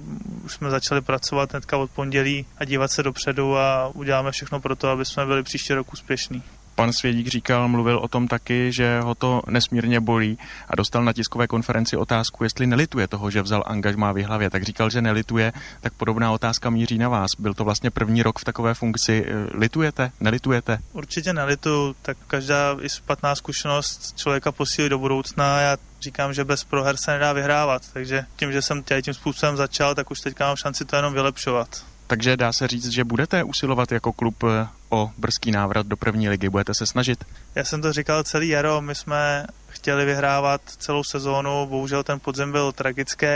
už 0.44 0.52
jsme 0.52 0.70
začali 0.70 1.00
pracovat 1.00 1.50
hnedka 1.50 1.76
od 1.76 1.90
pondělí 1.90 2.46
a 2.58 2.64
dívat 2.64 2.92
se 2.92 3.02
dopředu 3.02 3.56
a 3.56 3.88
uděláme 3.94 4.32
všechno 4.32 4.60
pro 4.60 4.76
to, 4.76 4.88
aby 4.88 5.04
jsme 5.04 5.26
byli 5.26 5.42
příští 5.42 5.74
rok 5.74 5.92
úspěšní. 5.92 6.42
Pan 6.76 6.92
Svědík 6.92 7.28
říkal, 7.28 7.68
mluvil 7.68 7.98
o 7.98 8.08
tom 8.08 8.28
taky, 8.28 8.72
že 8.72 9.00
ho 9.00 9.14
to 9.14 9.42
nesmírně 9.46 10.00
bolí 10.00 10.38
a 10.68 10.76
dostal 10.76 11.04
na 11.04 11.12
tiskové 11.12 11.46
konferenci 11.46 11.96
otázku, 11.96 12.44
jestli 12.44 12.66
nelituje 12.66 13.08
toho, 13.08 13.30
že 13.30 13.42
vzal 13.42 13.64
angažmá 13.66 14.12
v 14.12 14.22
hlavě. 14.22 14.50
Tak 14.50 14.62
říkal, 14.62 14.90
že 14.90 15.02
nelituje, 15.02 15.52
tak 15.80 15.92
podobná 15.92 16.32
otázka 16.32 16.70
míří 16.70 16.98
na 16.98 17.08
vás. 17.08 17.30
Byl 17.38 17.54
to 17.54 17.64
vlastně 17.64 17.90
první 17.90 18.22
rok 18.22 18.38
v 18.38 18.44
takové 18.44 18.74
funkci. 18.74 19.26
Litujete? 19.54 20.10
Nelitujete? 20.20 20.78
Určitě 20.92 21.32
nelitu, 21.32 21.96
tak 22.02 22.16
každá 22.26 22.76
i 22.80 22.88
špatná 22.88 23.34
zkušenost 23.34 24.16
člověka 24.16 24.52
posílí 24.52 24.88
do 24.88 24.98
budoucna. 24.98 25.60
Já 25.60 25.76
říkám, 26.00 26.34
že 26.34 26.44
bez 26.44 26.64
proher 26.64 26.96
se 26.96 27.10
nedá 27.10 27.32
vyhrávat, 27.32 27.82
takže 27.92 28.24
tím, 28.36 28.52
že 28.52 28.62
jsem 28.62 28.82
tím 29.02 29.14
způsobem 29.14 29.56
začal, 29.56 29.94
tak 29.94 30.10
už 30.10 30.20
teďka 30.20 30.46
mám 30.46 30.56
šanci 30.56 30.84
to 30.84 30.96
jenom 30.96 31.14
vylepšovat. 31.14 31.68
Takže 32.06 32.36
dá 32.36 32.52
se 32.52 32.68
říct, 32.68 32.92
že 32.92 33.04
budete 33.04 33.44
usilovat 33.44 33.92
jako 33.92 34.12
klub 34.12 34.44
eh, 34.44 34.66
o 34.88 35.10
brzký 35.18 35.50
návrat 35.50 35.86
do 35.86 35.96
první 35.96 36.28
ligy. 36.28 36.48
Budete 36.48 36.74
se 36.74 36.86
snažit? 36.86 37.24
Já 37.54 37.64
jsem 37.64 37.82
to 37.82 37.92
říkal 37.92 38.22
celý 38.22 38.48
jaro. 38.48 38.80
My 38.80 38.94
jsme 38.94 39.46
chtěli 39.68 40.04
vyhrávat 40.04 40.60
celou 40.66 41.04
sezónu, 41.04 41.66
bohužel 41.66 42.02
ten 42.02 42.20
podzem 42.20 42.52
byl 42.52 42.72
tragický. 42.72 43.26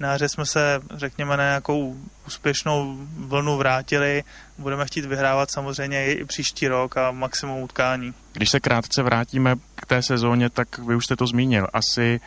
Na 0.00 0.12
jaře 0.12 0.28
jsme 0.28 0.46
se, 0.46 0.80
řekněme, 0.94 1.36
na 1.36 1.42
nějakou 1.42 1.96
úspěšnou 2.26 2.96
vlnu 3.16 3.56
vrátili. 3.56 4.24
Budeme 4.58 4.86
chtít 4.86 5.04
vyhrávat 5.04 5.50
samozřejmě 5.50 6.06
i 6.06 6.24
příští 6.24 6.68
rok 6.68 6.96
a 6.96 7.10
maximum 7.10 7.62
utkání. 7.62 8.14
Když 8.32 8.50
se 8.50 8.60
krátce 8.60 9.02
vrátíme 9.02 9.56
k 9.74 9.86
té 9.86 10.02
sezóně, 10.02 10.50
tak 10.50 10.78
vy 10.78 10.94
už 10.94 11.04
jste 11.04 11.16
to 11.16 11.26
zmínil. 11.26 11.66
Asi 11.72 12.20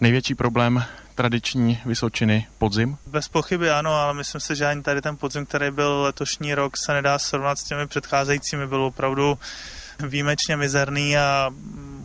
největší 0.00 0.34
problém 0.34 0.84
tradiční 1.20 1.80
Vysočiny 1.84 2.46
podzim? 2.58 2.96
Bez 3.06 3.28
pochyby 3.28 3.70
ano, 3.70 3.94
ale 3.94 4.14
myslím 4.14 4.40
si, 4.40 4.56
že 4.56 4.66
ani 4.66 4.82
tady 4.82 5.02
ten 5.02 5.16
podzim, 5.16 5.46
který 5.46 5.70
byl 5.70 6.02
letošní 6.02 6.54
rok, 6.54 6.76
se 6.76 6.92
nedá 6.92 7.18
srovnat 7.18 7.58
s 7.58 7.64
těmi 7.64 7.86
předcházejícími. 7.86 8.66
Byl 8.66 8.82
opravdu 8.82 9.38
výjimečně 10.08 10.56
mizerný 10.56 11.18
a 11.18 11.50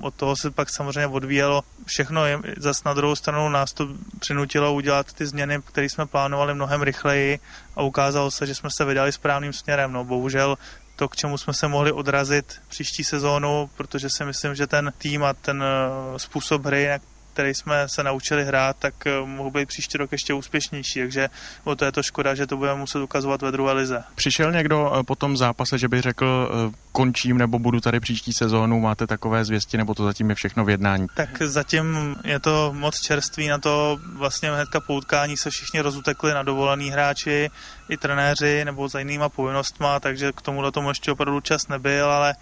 od 0.01 0.13
toho 0.13 0.35
se 0.35 0.51
pak 0.51 0.69
samozřejmě 0.69 1.07
odvíjelo 1.07 1.63
všechno. 1.85 2.25
Je, 2.25 2.39
zas 2.57 2.83
na 2.83 2.93
druhou 2.93 3.15
stranu 3.15 3.49
nás 3.49 3.73
to 3.73 3.87
přinutilo 4.19 4.73
udělat 4.73 5.13
ty 5.13 5.25
změny, 5.25 5.61
které 5.65 5.89
jsme 5.89 6.05
plánovali 6.05 6.53
mnohem 6.53 6.81
rychleji 6.81 7.39
a 7.75 7.83
ukázalo 7.83 8.31
se, 8.31 8.47
že 8.47 8.55
jsme 8.55 8.69
se 8.71 8.85
vydali 8.85 9.11
správným 9.11 9.53
směrem. 9.53 9.91
No 9.91 10.03
bohužel 10.03 10.57
to, 10.95 11.07
k 11.09 11.15
čemu 11.15 11.37
jsme 11.37 11.53
se 11.53 11.67
mohli 11.67 11.91
odrazit 11.91 12.61
příští 12.67 13.03
sezónu, 13.03 13.69
protože 13.77 14.09
si 14.09 14.25
myslím, 14.25 14.55
že 14.55 14.67
ten 14.67 14.93
tým 14.97 15.23
a 15.23 15.33
ten 15.33 15.63
eh, 15.63 16.19
způsob 16.19 16.65
hry, 16.65 16.89
který 17.35 17.53
jsme 17.53 17.89
se 17.89 18.03
naučili 18.03 18.45
hrát, 18.45 18.75
tak 18.79 19.07
eh, 19.07 19.11
mohl 19.25 19.51
být 19.51 19.67
příští 19.67 19.97
rok 19.97 20.11
ještě 20.11 20.33
úspěšnější, 20.33 20.99
takže 20.99 21.29
o 21.63 21.75
to 21.75 21.85
je 21.85 21.91
to 21.91 22.03
škoda, 22.03 22.35
že 22.35 22.47
to 22.47 22.57
budeme 22.57 22.79
muset 22.79 22.99
ukazovat 22.99 23.41
ve 23.41 23.51
druhé 23.51 23.73
lize. 23.73 24.03
Přišel 24.15 24.51
někdo 24.51 24.91
eh, 24.95 25.03
po 25.03 25.15
tom 25.15 25.37
zápase, 25.37 25.77
že 25.77 25.87
by 25.87 26.01
řekl, 26.01 26.49
eh, 26.51 26.75
končím 26.91 27.37
nebo 27.37 27.59
budu 27.59 27.79
tady 27.79 27.99
příští 27.99 28.33
sezónu, 28.33 28.79
máte 28.79 29.07
takové 29.07 29.45
zvěsti, 29.45 29.77
nebo 29.77 29.93
to 29.93 30.03
zatím 30.03 30.29
je 30.29 30.35
všechno 30.35 30.65
v 30.65 30.69
jednání? 30.69 31.07
Tak 31.15 31.41
zatím 31.41 32.15
je 32.23 32.39
to 32.39 32.73
moc 32.73 33.01
čerství 33.01 33.47
na 33.47 33.57
to, 33.57 33.99
vlastně 34.13 34.51
hnedka 34.51 34.79
po 34.79 34.93
utkání 34.93 35.37
se 35.37 35.49
všichni 35.49 35.81
rozutekli 35.81 36.33
na 36.33 36.43
dovolený 36.43 36.91
hráči, 36.91 37.49
i 37.89 37.97
trenéři 37.97 38.65
nebo 38.65 38.87
za 38.87 38.99
jinýma 38.99 39.29
povinnostma, 39.29 39.99
takže 39.99 40.31
k 40.31 40.41
tomuhle 40.41 40.71
tomu 40.71 40.89
ještě 40.89 41.11
opravdu 41.11 41.41
čas 41.41 41.67
nebyl, 41.67 42.11
ale 42.11 42.35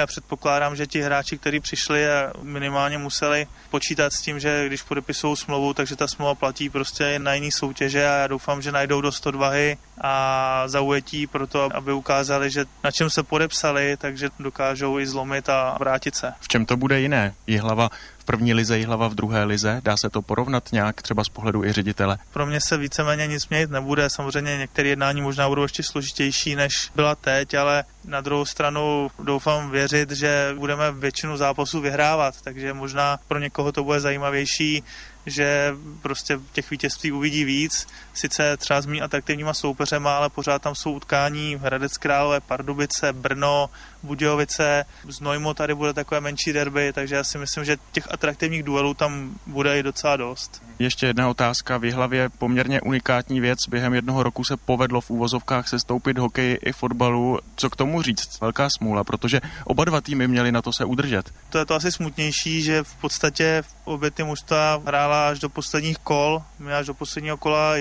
já 0.00 0.06
předpokládám, 0.06 0.76
že 0.76 0.86
ti 0.86 1.02
hráči, 1.02 1.38
kteří 1.38 1.60
přišli 1.60 2.10
a 2.10 2.32
minimálně 2.42 2.98
museli 2.98 3.46
počítat 3.70 4.12
s 4.12 4.22
tím, 4.22 4.40
že 4.40 4.66
když 4.66 4.82
podepisují 4.82 5.36
smlouvu, 5.36 5.74
takže 5.74 5.96
ta 5.96 6.08
smlouva 6.08 6.34
platí 6.34 6.70
prostě 6.70 7.18
na 7.18 7.34
jiný 7.34 7.52
soutěže 7.52 8.08
a 8.08 8.16
já 8.16 8.26
doufám, 8.26 8.62
že 8.62 8.72
najdou 8.72 9.00
dost 9.00 9.26
odvahy 9.26 9.76
a 10.00 10.62
zaujetí 10.66 11.26
pro 11.26 11.46
to, 11.46 11.68
aby 11.74 11.92
ukázali, 11.92 12.50
že 12.50 12.64
na 12.84 12.90
čem 12.90 13.10
se 13.10 13.22
podepsali, 13.22 13.96
takže 13.96 14.28
dokážou 14.38 14.98
i 14.98 15.06
zlomit 15.06 15.48
a 15.48 15.76
vrátit 15.80 16.14
se. 16.14 16.32
V 16.40 16.48
čem 16.48 16.66
to 16.66 16.76
bude 16.76 17.00
jiné? 17.00 17.34
Je 17.46 17.60
hlava 17.60 17.90
první 18.30 18.54
lize 18.54 18.78
i 18.78 18.84
hlava 18.84 19.08
v 19.08 19.14
druhé 19.14 19.44
lize? 19.44 19.80
Dá 19.84 19.96
se 19.96 20.10
to 20.10 20.22
porovnat 20.22 20.72
nějak 20.72 21.02
třeba 21.02 21.24
z 21.24 21.28
pohledu 21.28 21.64
i 21.64 21.72
ředitele? 21.72 22.18
Pro 22.32 22.46
mě 22.46 22.60
se 22.60 22.76
víceméně 22.78 23.26
nic 23.26 23.48
měnit 23.48 23.70
nebude. 23.70 24.10
Samozřejmě 24.10 24.58
některé 24.58 24.88
jednání 24.88 25.20
možná 25.20 25.48
budou 25.48 25.62
ještě 25.62 25.82
složitější, 25.82 26.54
než 26.54 26.90
byla 26.94 27.14
teď, 27.14 27.54
ale 27.54 27.84
na 28.04 28.20
druhou 28.20 28.44
stranu 28.44 29.10
doufám 29.18 29.70
věřit, 29.70 30.10
že 30.10 30.54
budeme 30.58 30.92
většinu 30.92 31.36
zápasů 31.36 31.80
vyhrávat, 31.80 32.34
takže 32.44 32.72
možná 32.72 33.18
pro 33.28 33.38
někoho 33.38 33.72
to 33.72 33.84
bude 33.84 34.00
zajímavější 34.00 34.82
že 35.26 35.74
prostě 36.02 36.38
těch 36.52 36.70
vítězství 36.70 37.12
uvidí 37.12 37.44
víc, 37.44 37.86
sice 38.14 38.56
třeba 38.56 38.80
s 38.80 38.86
méně 38.86 39.02
atraktivníma 39.02 39.54
soupeřema, 39.54 40.16
ale 40.16 40.28
pořád 40.28 40.62
tam 40.62 40.74
jsou 40.74 40.92
utkání 40.92 41.58
Hradec 41.62 41.98
Králové, 41.98 42.40
Pardubice, 42.40 43.12
Brno, 43.12 43.70
Budějovice, 44.02 44.84
Znojmo 45.08 45.54
tady 45.54 45.74
bude 45.74 45.92
takové 45.92 46.20
menší 46.20 46.52
derby, 46.52 46.92
takže 46.92 47.14
já 47.14 47.24
si 47.24 47.38
myslím, 47.38 47.64
že 47.64 47.76
těch 47.92 48.12
atraktivních 48.12 48.62
duelů 48.62 48.94
tam 48.94 49.34
bude 49.46 49.78
i 49.78 49.82
docela 49.82 50.16
dost. 50.16 50.62
Ještě 50.78 51.06
jedna 51.06 51.28
otázka. 51.28 51.78
V 51.78 51.92
hlavě 51.92 52.28
poměrně 52.28 52.80
unikátní 52.80 53.40
věc. 53.40 53.58
Během 53.68 53.94
jednoho 53.94 54.22
roku 54.22 54.44
se 54.44 54.56
povedlo 54.56 55.00
v 55.00 55.10
úvozovkách 55.10 55.68
sestoupit 55.68 56.18
hokeji 56.18 56.54
i 56.54 56.72
fotbalu. 56.72 57.38
Co 57.56 57.70
k 57.70 57.76
tomu 57.76 58.02
říct, 58.02 58.40
velká 58.40 58.68
smůla, 58.70 59.04
protože 59.04 59.40
oba 59.64 59.84
dva 59.84 60.00
týmy 60.00 60.28
měli 60.28 60.52
na 60.52 60.62
to 60.62 60.72
se 60.72 60.84
udržet. 60.84 61.32
To 61.50 61.58
je 61.58 61.66
to 61.66 61.74
asi 61.74 61.92
smutnější, 61.92 62.62
že 62.62 62.82
v 62.82 62.94
podstatě 62.94 63.62
obě 63.84 64.10
ty 64.10 64.22
mužstva 64.22 64.82
hrála 64.86 65.28
až 65.28 65.38
do 65.38 65.48
posledních 65.48 65.98
kol, 65.98 66.42
my 66.58 66.74
až 66.74 66.86
do 66.86 66.94
posledního 66.94 67.36
kola, 67.36 67.74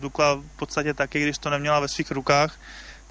Dukla 0.00 0.34
v 0.34 0.56
podstatě 0.56 0.94
taky, 0.94 1.22
když 1.22 1.38
to 1.38 1.50
neměla 1.50 1.80
ve 1.80 1.88
svých 1.88 2.10
rukách, 2.10 2.58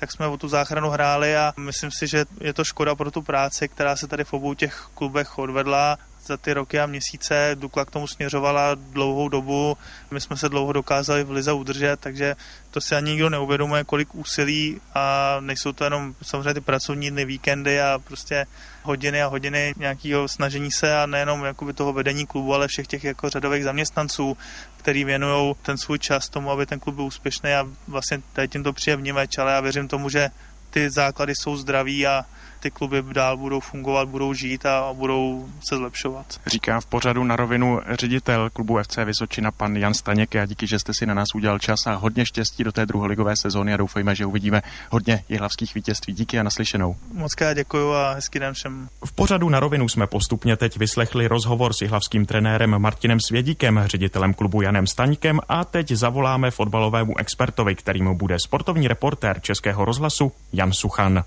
tak 0.01 0.11
jsme 0.11 0.27
o 0.27 0.37
tu 0.37 0.47
záchranu 0.47 0.89
hráli 0.89 1.37
a 1.37 1.53
myslím 1.57 1.91
si, 1.91 2.07
že 2.07 2.25
je 2.41 2.53
to 2.53 2.63
škoda 2.63 2.95
pro 2.95 3.11
tu 3.11 3.21
práci, 3.21 3.67
která 3.67 3.95
se 3.95 4.07
tady 4.07 4.23
v 4.23 4.33
obou 4.33 4.53
těch 4.53 4.87
klubech 4.93 5.37
odvedla 5.37 5.97
za 6.25 6.37
ty 6.37 6.53
roky 6.53 6.79
a 6.79 6.85
měsíce. 6.85 7.51
Dukla 7.59 7.85
k 7.85 7.91
tomu 7.91 8.07
směřovala 8.07 8.75
dlouhou 8.75 9.29
dobu. 9.29 9.77
My 10.11 10.21
jsme 10.21 10.37
se 10.37 10.49
dlouho 10.49 10.73
dokázali 10.73 11.23
v 11.23 11.31
Lize 11.31 11.51
udržet, 11.51 11.99
takže 11.99 12.35
to 12.71 12.81
si 12.81 12.95
ani 12.95 13.11
nikdo 13.11 13.29
neuvědomuje, 13.29 13.83
kolik 13.83 14.15
úsilí 14.15 14.81
a 14.95 15.37
nejsou 15.39 15.71
to 15.71 15.83
jenom 15.83 16.15
samozřejmě 16.21 16.53
ty 16.53 16.61
pracovní 16.61 17.11
dny, 17.11 17.25
víkendy 17.25 17.81
a 17.81 17.99
prostě 18.03 18.45
hodiny 18.83 19.23
a 19.23 19.27
hodiny 19.27 19.73
nějakého 19.77 20.27
snažení 20.27 20.71
se 20.71 20.97
a 20.97 21.05
nejenom 21.05 21.45
jakoby 21.45 21.73
toho 21.73 21.93
vedení 21.93 22.27
klubu, 22.27 22.53
ale 22.53 22.67
všech 22.67 22.87
těch 22.87 23.03
jako 23.03 23.29
řadových 23.29 23.63
zaměstnanců, 23.63 24.37
který 24.77 25.03
věnují 25.03 25.55
ten 25.61 25.77
svůj 25.77 25.99
čas 25.99 26.29
tomu, 26.29 26.51
aby 26.51 26.65
ten 26.65 26.79
klub 26.79 26.95
byl 26.95 27.05
úspěšný 27.05 27.53
a 27.53 27.67
vlastně 27.87 28.21
tady 28.33 28.47
tím 28.47 28.63
to 28.63 28.73
vnímač, 28.95 29.37
ale 29.37 29.51
já 29.51 29.61
věřím 29.61 29.87
tomu, 29.87 30.09
že 30.09 30.29
ty 30.69 30.89
základy 30.89 31.33
jsou 31.35 31.57
zdraví 31.57 32.07
a 32.07 32.25
ty 32.61 32.71
kluby 32.71 33.03
dál 33.13 33.37
budou 33.37 33.59
fungovat, 33.59 34.09
budou 34.09 34.33
žít 34.33 34.65
a 34.65 34.93
budou 34.93 35.49
se 35.69 35.75
zlepšovat. 35.75 36.25
Říká 36.47 36.81
v 36.81 36.85
pořadu 36.85 37.23
na 37.23 37.35
rovinu 37.35 37.81
ředitel 37.89 38.49
klubu 38.49 38.79
FC 38.83 38.97
Vysočina 39.05 39.51
pan 39.51 39.75
Jan 39.75 39.93
Staněk 39.93 40.35
a 40.35 40.45
díky, 40.45 40.67
že 40.67 40.79
jste 40.79 40.93
si 40.93 41.05
na 41.05 41.13
nás 41.13 41.27
udělal 41.35 41.59
čas 41.59 41.87
a 41.87 41.95
hodně 41.95 42.25
štěstí 42.25 42.63
do 42.63 42.71
té 42.71 42.85
druholigové 42.85 43.35
sezóny 43.35 43.73
a 43.73 43.77
doufejme, 43.77 44.15
že 44.15 44.25
uvidíme 44.25 44.61
hodně 44.89 45.23
jihlavských 45.29 45.75
vítězství. 45.75 46.13
Díky 46.13 46.39
a 46.39 46.43
naslyšenou. 46.43 46.95
Moc 47.13 47.35
krát 47.35 47.53
děkuji 47.53 47.93
a 47.93 48.13
hezký 48.13 48.39
den 48.39 48.53
všem. 48.53 48.89
V 49.05 49.11
pořadu 49.11 49.49
na 49.49 49.59
rovinu 49.59 49.89
jsme 49.89 50.07
postupně 50.07 50.57
teď 50.57 50.77
vyslechli 50.77 51.27
rozhovor 51.27 51.73
s 51.73 51.81
jihlavským 51.81 52.25
trenérem 52.25 52.79
Martinem 52.79 53.19
Svědíkem, 53.19 53.81
ředitelem 53.85 54.33
klubu 54.33 54.61
Janem 54.61 54.87
Staňkem 54.87 55.39
a 55.49 55.65
teď 55.65 55.91
zavoláme 55.91 56.51
fotbalovému 56.51 57.17
expertovi, 57.17 57.75
kterým 57.75 58.15
bude 58.15 58.39
sportovní 58.39 58.87
reportér 58.87 59.39
Českého 59.41 59.85
rozhlasu 59.85 60.31
Jan 60.53 60.73
Suchan. 60.73 61.23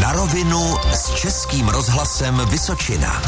Na 0.00 0.12
rovinu 0.12 0.76
s 0.92 1.14
Českým 1.14 1.68
rozhlasem 1.68 2.40
Vysočina. 2.50 3.22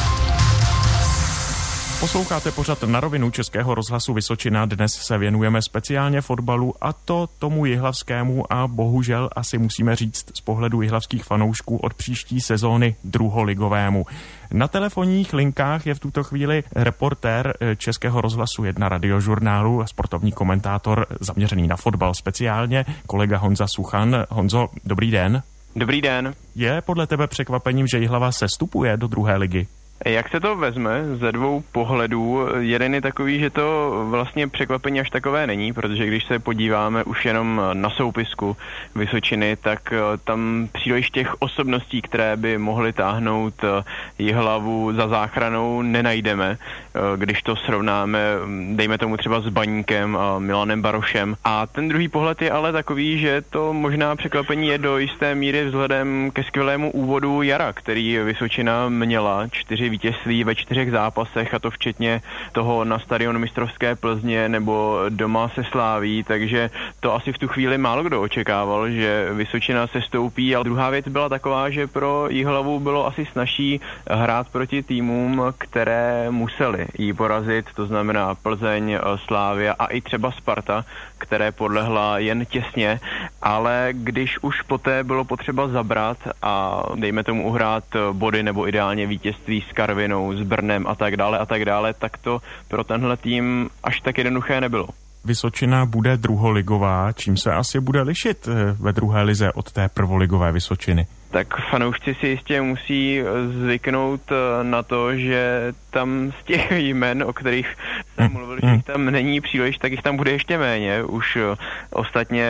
Posloucháte 2.01 2.53
pořad 2.53 2.83
na 2.83 3.01
rovinu 3.01 3.31
Českého 3.31 3.75
rozhlasu 3.75 4.15
Vysočina. 4.15 4.67
Dnes 4.67 4.93
se 4.93 5.19
věnujeme 5.19 5.63
speciálně 5.63 6.21
fotbalu 6.21 6.75
a 6.81 6.93
to 6.93 7.29
tomu 7.39 7.67
jihlavskému 7.67 8.53
a 8.53 8.69
bohužel 8.69 9.31
asi 9.37 9.59
musíme 9.59 9.97
říct 9.97 10.37
z 10.37 10.41
pohledu 10.41 10.83
jihlavských 10.83 11.25
fanoušků 11.25 11.77
od 11.77 11.95
příští 11.95 12.41
sezóny 12.41 12.97
druholigovému. 13.05 14.07
Na 14.53 14.69
telefonních 14.69 15.33
linkách 15.33 15.87
je 15.87 15.95
v 15.95 16.01
tuto 16.01 16.25
chvíli 16.25 16.65
reportér 16.75 17.57
Českého 17.77 18.21
rozhlasu 18.21 18.65
1 18.65 18.89
radiožurnálu 18.89 19.83
a 19.83 19.87
sportovní 19.87 20.33
komentátor 20.33 21.07
zaměřený 21.21 21.69
na 21.69 21.77
fotbal 21.77 22.15
speciálně, 22.15 22.85
kolega 23.07 23.39
Honza 23.39 23.67
Suchan. 23.67 24.25
Honzo, 24.31 24.69
dobrý 24.85 25.11
den. 25.11 25.43
Dobrý 25.77 26.03
den. 26.03 26.35
Je 26.55 26.83
podle 26.83 27.07
tebe 27.07 27.27
překvapením, 27.27 27.87
že 27.87 27.99
Jihlava 27.99 28.33
se 28.33 28.47
stupuje 28.55 28.97
do 28.97 29.07
druhé 29.07 29.37
ligy? 29.37 29.67
Jak 30.05 30.29
se 30.29 30.41
to 30.41 30.57
vezme 30.57 31.05
ze 31.15 31.33
dvou 31.33 31.63
pohledů? 31.73 32.47
Jeden 32.59 32.95
je 32.95 33.01
takový, 33.01 33.41
že 33.41 33.51
to 33.51 33.91
vlastně 34.11 34.49
překvapení 34.49 35.01
až 35.01 35.11
takové 35.11 35.47
není, 35.47 35.73
protože 35.73 36.07
když 36.07 36.25
se 36.25 36.39
podíváme 36.39 37.05
už 37.05 37.25
jenom 37.25 37.63
na 37.73 37.91
soupisku 37.91 38.57
Vysočiny, 38.95 39.57
tak 39.57 39.93
eh, 39.93 39.99
tam 40.25 40.69
příliš 40.73 41.11
těch 41.11 41.43
osobností, 41.43 42.03
které 42.03 42.37
by 42.37 42.59
mohly 42.59 42.93
táhnout 42.93 43.55
eh, 43.65 43.85
Jihlavu 44.19 44.93
za 44.93 45.09
záchranou, 45.09 45.83
nenajdeme, 45.83 46.59
eh, 46.59 47.01
když 47.17 47.43
to 47.43 47.57
srovnáme, 47.57 48.19
hm, 48.45 48.77
dejme 48.77 48.99
tomu 48.99 49.17
třeba 49.17 49.41
s 49.41 49.49
Baníkem 49.49 50.17
a 50.17 50.39
Milanem 50.39 50.83
Barošem. 50.83 51.37
A 51.45 51.67
ten 51.67 51.89
druhý 51.89 52.09
pohled 52.09 52.43
je 52.43 52.51
ale 52.51 52.73
takový, 52.73 53.19
že 53.19 53.43
to 53.51 53.73
možná 53.73 54.17
překvapení 54.17 54.69
je 54.69 54.79
do 54.79 54.99
jisté 54.99 55.35
míry 55.35 55.65
vzhledem 55.65 56.31
ke 56.31 56.43
skvělému 56.43 56.91
úvodu 56.91 57.43
Jara, 57.43 57.73
který 57.73 58.19
Vysočina 58.19 58.89
měla 58.89 59.49
čtyři 59.49 59.94
vítězství 59.95 60.45
ve 60.45 60.55
čtyřech 60.55 60.91
zápasech 60.91 61.55
a 61.55 61.59
to 61.59 61.71
včetně 61.71 62.23
toho 62.53 62.85
na 62.85 62.99
stadionu 62.99 63.39
mistrovské 63.39 63.95
Plzně 63.95 64.49
nebo 64.49 65.01
doma 65.09 65.49
se 65.49 65.65
sláví, 65.65 66.23
takže 66.23 66.71
to 67.01 67.15
asi 67.15 67.33
v 67.33 67.39
tu 67.39 67.49
chvíli 67.49 67.79
málo 67.79 68.03
kdo 68.03 68.23
očekával, 68.23 68.91
že 68.91 69.29
Vysočina 69.33 69.87
se 69.87 70.03
stoupí, 70.03 70.55
ale 70.55 70.65
druhá 70.65 70.91
věc 70.91 71.09
byla 71.09 71.29
taková, 71.29 71.71
že 71.71 71.87
pro 71.87 72.27
Jihlavu 72.31 72.81
bylo 72.81 73.07
asi 73.07 73.27
snažší 73.27 73.81
hrát 74.11 74.49
proti 74.49 74.83
týmům, 74.83 75.43
které 75.59 76.27
museli 76.31 76.87
jí 76.99 77.13
porazit, 77.13 77.67
to 77.75 77.87
znamená 77.87 78.35
Plzeň, 78.35 78.99
Slávia 79.27 79.75
a 79.79 79.87
i 79.87 80.01
třeba 80.01 80.31
Sparta, 80.31 80.85
které 81.25 81.53
podlehla 81.53 82.19
jen 82.19 82.47
těsně, 82.47 83.01
ale 83.43 83.89
když 83.93 84.43
už 84.43 84.63
poté 84.63 85.05
bylo 85.05 85.25
potřeba 85.25 85.69
zabrat 85.69 86.19
a 86.43 86.83
dejme 86.95 87.25
tomu 87.25 87.49
uhrát 87.49 87.85
body 88.13 88.43
nebo 88.43 88.69
ideálně 88.69 89.07
vítězství 89.07 89.65
s 89.71 89.73
Karvinou, 89.73 90.37
s 90.37 90.43
Brnem 90.43 90.87
a 90.87 90.95
tak 90.95 91.17
dále 91.17 91.39
a 91.39 91.47
tak 91.47 91.65
dále, 91.65 91.95
tak 91.95 92.19
to 92.19 92.41
pro 92.69 92.85
tenhle 92.85 93.17
tým 93.17 93.71
až 93.85 94.01
tak 94.01 94.19
jednoduché 94.19 94.61
nebylo. 94.61 94.89
Vysočina 95.25 95.87
bude 95.87 96.17
druholigová, 96.17 97.13
čím 97.13 97.37
se 97.37 97.53
asi 97.53 97.81
bude 97.81 98.03
lišit 98.03 98.49
eh, 98.49 98.73
ve 98.81 98.93
druhé 98.93 99.23
lize 99.23 99.53
od 99.53 99.73
té 99.73 99.89
prvoligové 99.89 100.53
Vysočiny? 100.53 101.07
Tak 101.35 101.61
fanoušci 101.71 102.15
si 102.15 102.27
jistě 102.27 102.63
musí 102.63 103.21
zvyknout 103.51 104.21
eh, 104.31 104.65
na 104.65 104.83
to, 104.83 105.17
že 105.17 105.73
tam 105.91 106.33
z 106.41 106.45
těch 106.45 106.71
jmen, 106.71 107.23
o 107.23 107.33
kterých 107.33 107.77
jsem 108.15 108.33
mluvil, 108.33 108.59
že 108.63 108.71
jich 108.71 108.85
tam 108.85 109.05
není 109.11 109.41
příliš, 109.41 109.79
tak 109.79 109.93
jich 109.93 110.03
tam 110.03 110.17
bude 110.17 110.31
ještě 110.31 110.59
méně. 110.59 111.03
Už 111.03 111.37
eh, 111.37 111.57
ostatně 111.91 112.47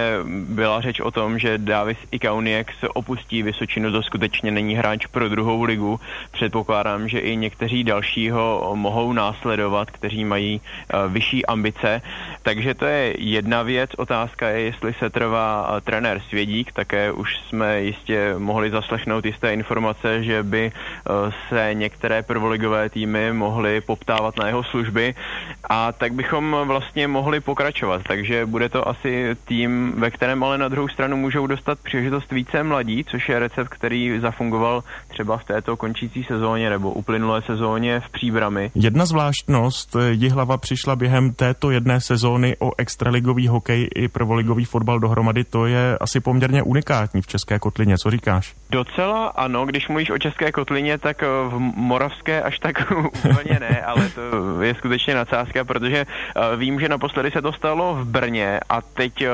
byla 0.49 0.81
řeč 0.81 1.01
o 1.01 1.11
tom, 1.11 1.39
že 1.39 1.59
Davis 1.59 1.97
se 2.81 2.89
opustí 2.89 3.43
Vysočinu, 3.43 3.93
to 3.93 4.03
skutečně 4.03 4.51
není 4.51 4.75
hráč 4.75 5.07
pro 5.07 5.29
druhou 5.29 5.63
ligu. 5.63 6.01
Předpokládám, 6.33 7.09
že 7.09 7.19
i 7.19 7.37
někteří 7.37 7.85
další 7.85 8.31
ho 8.31 8.73
mohou 8.75 9.13
následovat, 9.13 9.91
kteří 9.91 10.25
mají 10.25 10.61
vyšší 11.09 11.47
ambice. 11.47 12.03
Takže 12.43 12.75
to 12.75 12.85
je 12.85 13.15
jedna 13.19 13.63
věc. 13.63 13.91
Otázka 13.97 14.49
je, 14.49 14.61
jestli 14.61 14.95
se 14.95 15.11
trvá 15.11 15.81
trenér 15.85 16.21
Svědík, 16.29 16.73
také 16.73 17.13
už 17.13 17.37
jsme 17.39 17.83
jistě 17.83 18.35
mohli 18.39 18.74
zaslechnout 18.75 19.25
jisté 19.25 19.55
informace, 19.55 20.25
že 20.25 20.43
by 20.43 20.73
uh, 20.73 21.33
se 21.49 21.71
některé 21.73 22.23
prvoligové 22.23 22.89
týmy 22.91 23.33
mohli 23.33 23.81
poptávat 23.81 24.39
na 24.39 24.47
jeho 24.47 24.63
služby 24.63 25.15
a 25.71 25.93
tak 25.93 26.13
bychom 26.13 26.57
vlastně 26.67 27.09
mohli 27.09 27.41
pokračovat. 27.41 28.03
Takže 28.09 28.47
bude 28.47 28.69
to 28.69 28.89
asi 28.89 29.37
tým, 29.45 29.95
ve 29.97 30.11
kterém 30.11 30.43
ale 30.43 30.59
na 30.59 30.69
druhou 30.69 30.89
stranu 30.89 31.17
můžou 31.17 31.47
dostat 31.47 31.79
příležitost 31.79 32.33
více 32.33 32.63
mladí, 32.63 33.05
což 33.05 33.29
je 33.29 33.39
recept, 33.39 33.69
který 33.69 34.21
zafungoval 34.21 34.83
třeba 35.09 35.39
v 35.39 35.45
této 35.45 35.77
končící 35.77 36.25
sezóně 36.25 36.71
nebo 36.71 36.93
uplynulé 36.93 37.43
sezóně 37.43 38.01
v 38.01 38.11
Příbrami. 38.11 38.71
Jedna 38.75 39.07
zvláštnost, 39.07 39.97
Jihlava 40.11 40.59
přišla 40.59 40.97
během 40.97 41.33
této 41.33 41.71
jedné 41.71 42.01
sezóny 42.01 42.57
o 42.59 42.71
extraligový 42.79 43.49
hokej 43.49 43.89
i 43.95 44.09
prvoligový 44.09 44.65
fotbal 44.65 44.99
dohromady, 45.01 45.45
to 45.45 45.67
je 45.67 45.99
asi 46.01 46.21
poměrně 46.21 46.63
unikátní 46.63 47.23
v 47.23 47.27
České 47.27 47.59
kotlině, 47.59 47.99
co 47.99 48.11
říkáš? 48.11 48.55
Docela 48.75 49.27
ano, 49.27 49.67
když 49.67 49.89
mluvíš 49.89 50.11
o 50.11 50.19
České 50.19 50.53
kotlině, 50.53 50.99
tak 50.99 51.23
v 51.23 51.59
Moravské 51.59 52.43
až 52.43 52.59
tak 52.59 52.91
úplně 53.05 53.61
ne, 53.61 53.83
ale 53.87 54.09
to 54.09 54.63
je 54.63 54.75
skutečně 54.75 55.15
nadsázka, 55.15 55.65
protože 55.65 56.07
uh, 56.07 56.61
vím, 56.61 56.81
že 56.81 56.89
naposledy 56.89 57.31
se 57.31 57.43
to 57.43 57.53
stalo 57.53 57.95
v 57.95 58.05
Brně 58.05 58.61
a 58.69 58.81
teď 58.83 59.13
uh, 59.27 59.29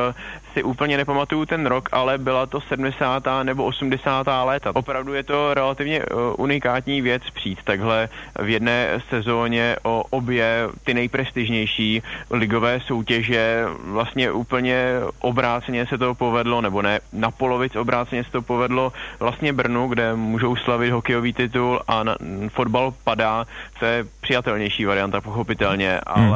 si 0.52 0.62
úplně 0.62 0.96
nepamatuju 0.96 1.46
ten 1.46 1.66
rok, 1.66 1.88
ale 1.92 2.18
byla 2.18 2.46
to 2.46 2.60
70. 2.60 3.22
nebo 3.42 3.64
80. 3.64 4.26
léta. 4.44 4.70
Opravdu 4.74 5.14
je 5.14 5.22
to 5.22 5.54
relativně 5.54 6.04
uh, 6.04 6.20
unikátní 6.38 7.02
věc 7.02 7.22
přijít 7.34 7.58
takhle 7.64 8.08
v 8.42 8.48
jedné 8.48 9.02
sezóně 9.08 9.76
o 9.82 10.04
obě 10.10 10.68
ty 10.84 10.94
nejprestižnější 10.94 12.02
ligové 12.30 12.80
soutěže. 12.80 13.64
Vlastně 13.84 14.32
úplně 14.32 14.94
obráceně 15.20 15.86
se 15.86 15.98
to 15.98 16.14
povedlo, 16.14 16.60
nebo 16.60 16.82
ne, 16.82 17.00
na 17.12 17.30
polovic 17.30 17.76
obráceně 17.76 18.24
se 18.24 18.30
to 18.30 18.42
povedlo 18.42 18.92
vlastně 19.18 19.52
Brnu, 19.52 19.88
kde 19.88 20.16
můžou 20.16 20.56
slavit 20.56 20.90
hokejový 20.90 21.32
titul 21.32 21.80
a 21.88 22.02
na, 22.02 22.16
fotbal 22.48 22.94
padá. 23.04 23.44
To 23.78 23.84
je 23.84 24.04
přijatelnější 24.20 24.84
varianta, 24.84 25.20
pochopitelně, 25.20 26.00
hmm. 26.08 26.34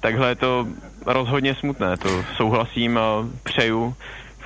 Takhle 0.00 0.28
je 0.28 0.34
to 0.34 0.66
rozhodně 1.06 1.54
smutné, 1.54 1.96
to 1.96 2.24
souhlasím 2.36 2.98
a 2.98 3.28
přeju 3.42 3.94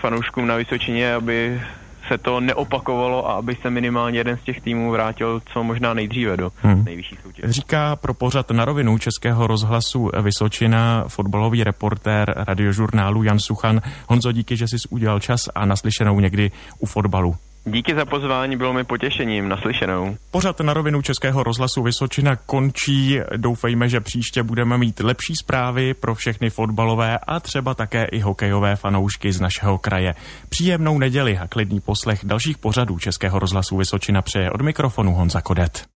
fanouškům 0.00 0.46
na 0.46 0.56
Vysočině, 0.56 1.14
aby 1.14 1.60
se 2.08 2.18
to 2.18 2.40
neopakovalo 2.40 3.30
a 3.30 3.32
aby 3.32 3.56
se 3.62 3.70
minimálně 3.70 4.18
jeden 4.18 4.36
z 4.36 4.42
těch 4.42 4.60
týmů 4.60 4.90
vrátil 4.90 5.42
co 5.52 5.64
možná 5.64 5.94
nejdříve 5.94 6.36
do 6.36 6.52
Hmm. 6.62 6.84
nejvyšší 6.84 7.16
soutěže. 7.22 7.52
Říká 7.52 7.96
pro 7.96 8.14
pořad 8.14 8.50
na 8.50 8.64
rovinu 8.64 8.98
Českého 8.98 9.46
rozhlasu 9.46 10.10
Vysočina 10.22 11.04
fotbalový 11.08 11.64
reportér 11.64 12.34
radiožurnálu 12.48 13.22
Jan 13.22 13.38
Suchan. 13.38 13.80
Honzo, 14.08 14.32
díky, 14.32 14.56
že 14.56 14.68
jsi 14.68 14.76
udělal 14.90 15.20
čas 15.20 15.48
a 15.54 15.66
naslyšenou 15.66 16.20
někdy 16.20 16.50
u 16.78 16.86
fotbalu. 16.86 17.36
Díky 17.64 17.94
za 17.94 18.04
pozvání, 18.04 18.56
bylo 18.56 18.72
mi 18.72 18.84
potěšením. 18.84 19.48
Naslyšenou. 19.48 20.16
Pořad 20.30 20.60
na 20.60 20.74
rovinu 20.74 21.02
Českého 21.02 21.42
rozhlasu 21.42 21.82
Vysočina 21.82 22.36
končí. 22.36 23.20
Doufejme, 23.36 23.88
že 23.88 24.00
příště 24.00 24.42
budeme 24.42 24.78
mít 24.78 25.00
lepší 25.00 25.34
zprávy 25.36 25.94
pro 25.94 26.14
všechny 26.14 26.50
fotbalové 26.50 27.18
a 27.18 27.40
třeba 27.40 27.74
také 27.74 28.04
i 28.04 28.20
hokejové 28.20 28.76
fanoušky 28.76 29.32
z 29.32 29.40
našeho 29.40 29.78
kraje. 29.78 30.14
Příjemnou 30.48 30.98
neděli 30.98 31.38
a 31.38 31.46
klidný 31.46 31.80
poslech 31.80 32.20
dalších 32.24 32.58
pořadů 32.58 32.98
Českého 32.98 33.38
rozhlasu 33.38 33.76
Vysočina 33.76 34.22
přeje 34.22 34.50
od 34.50 34.60
mikrofonu 34.60 35.14
Honza 35.14 35.40
Kodet. 35.40 35.86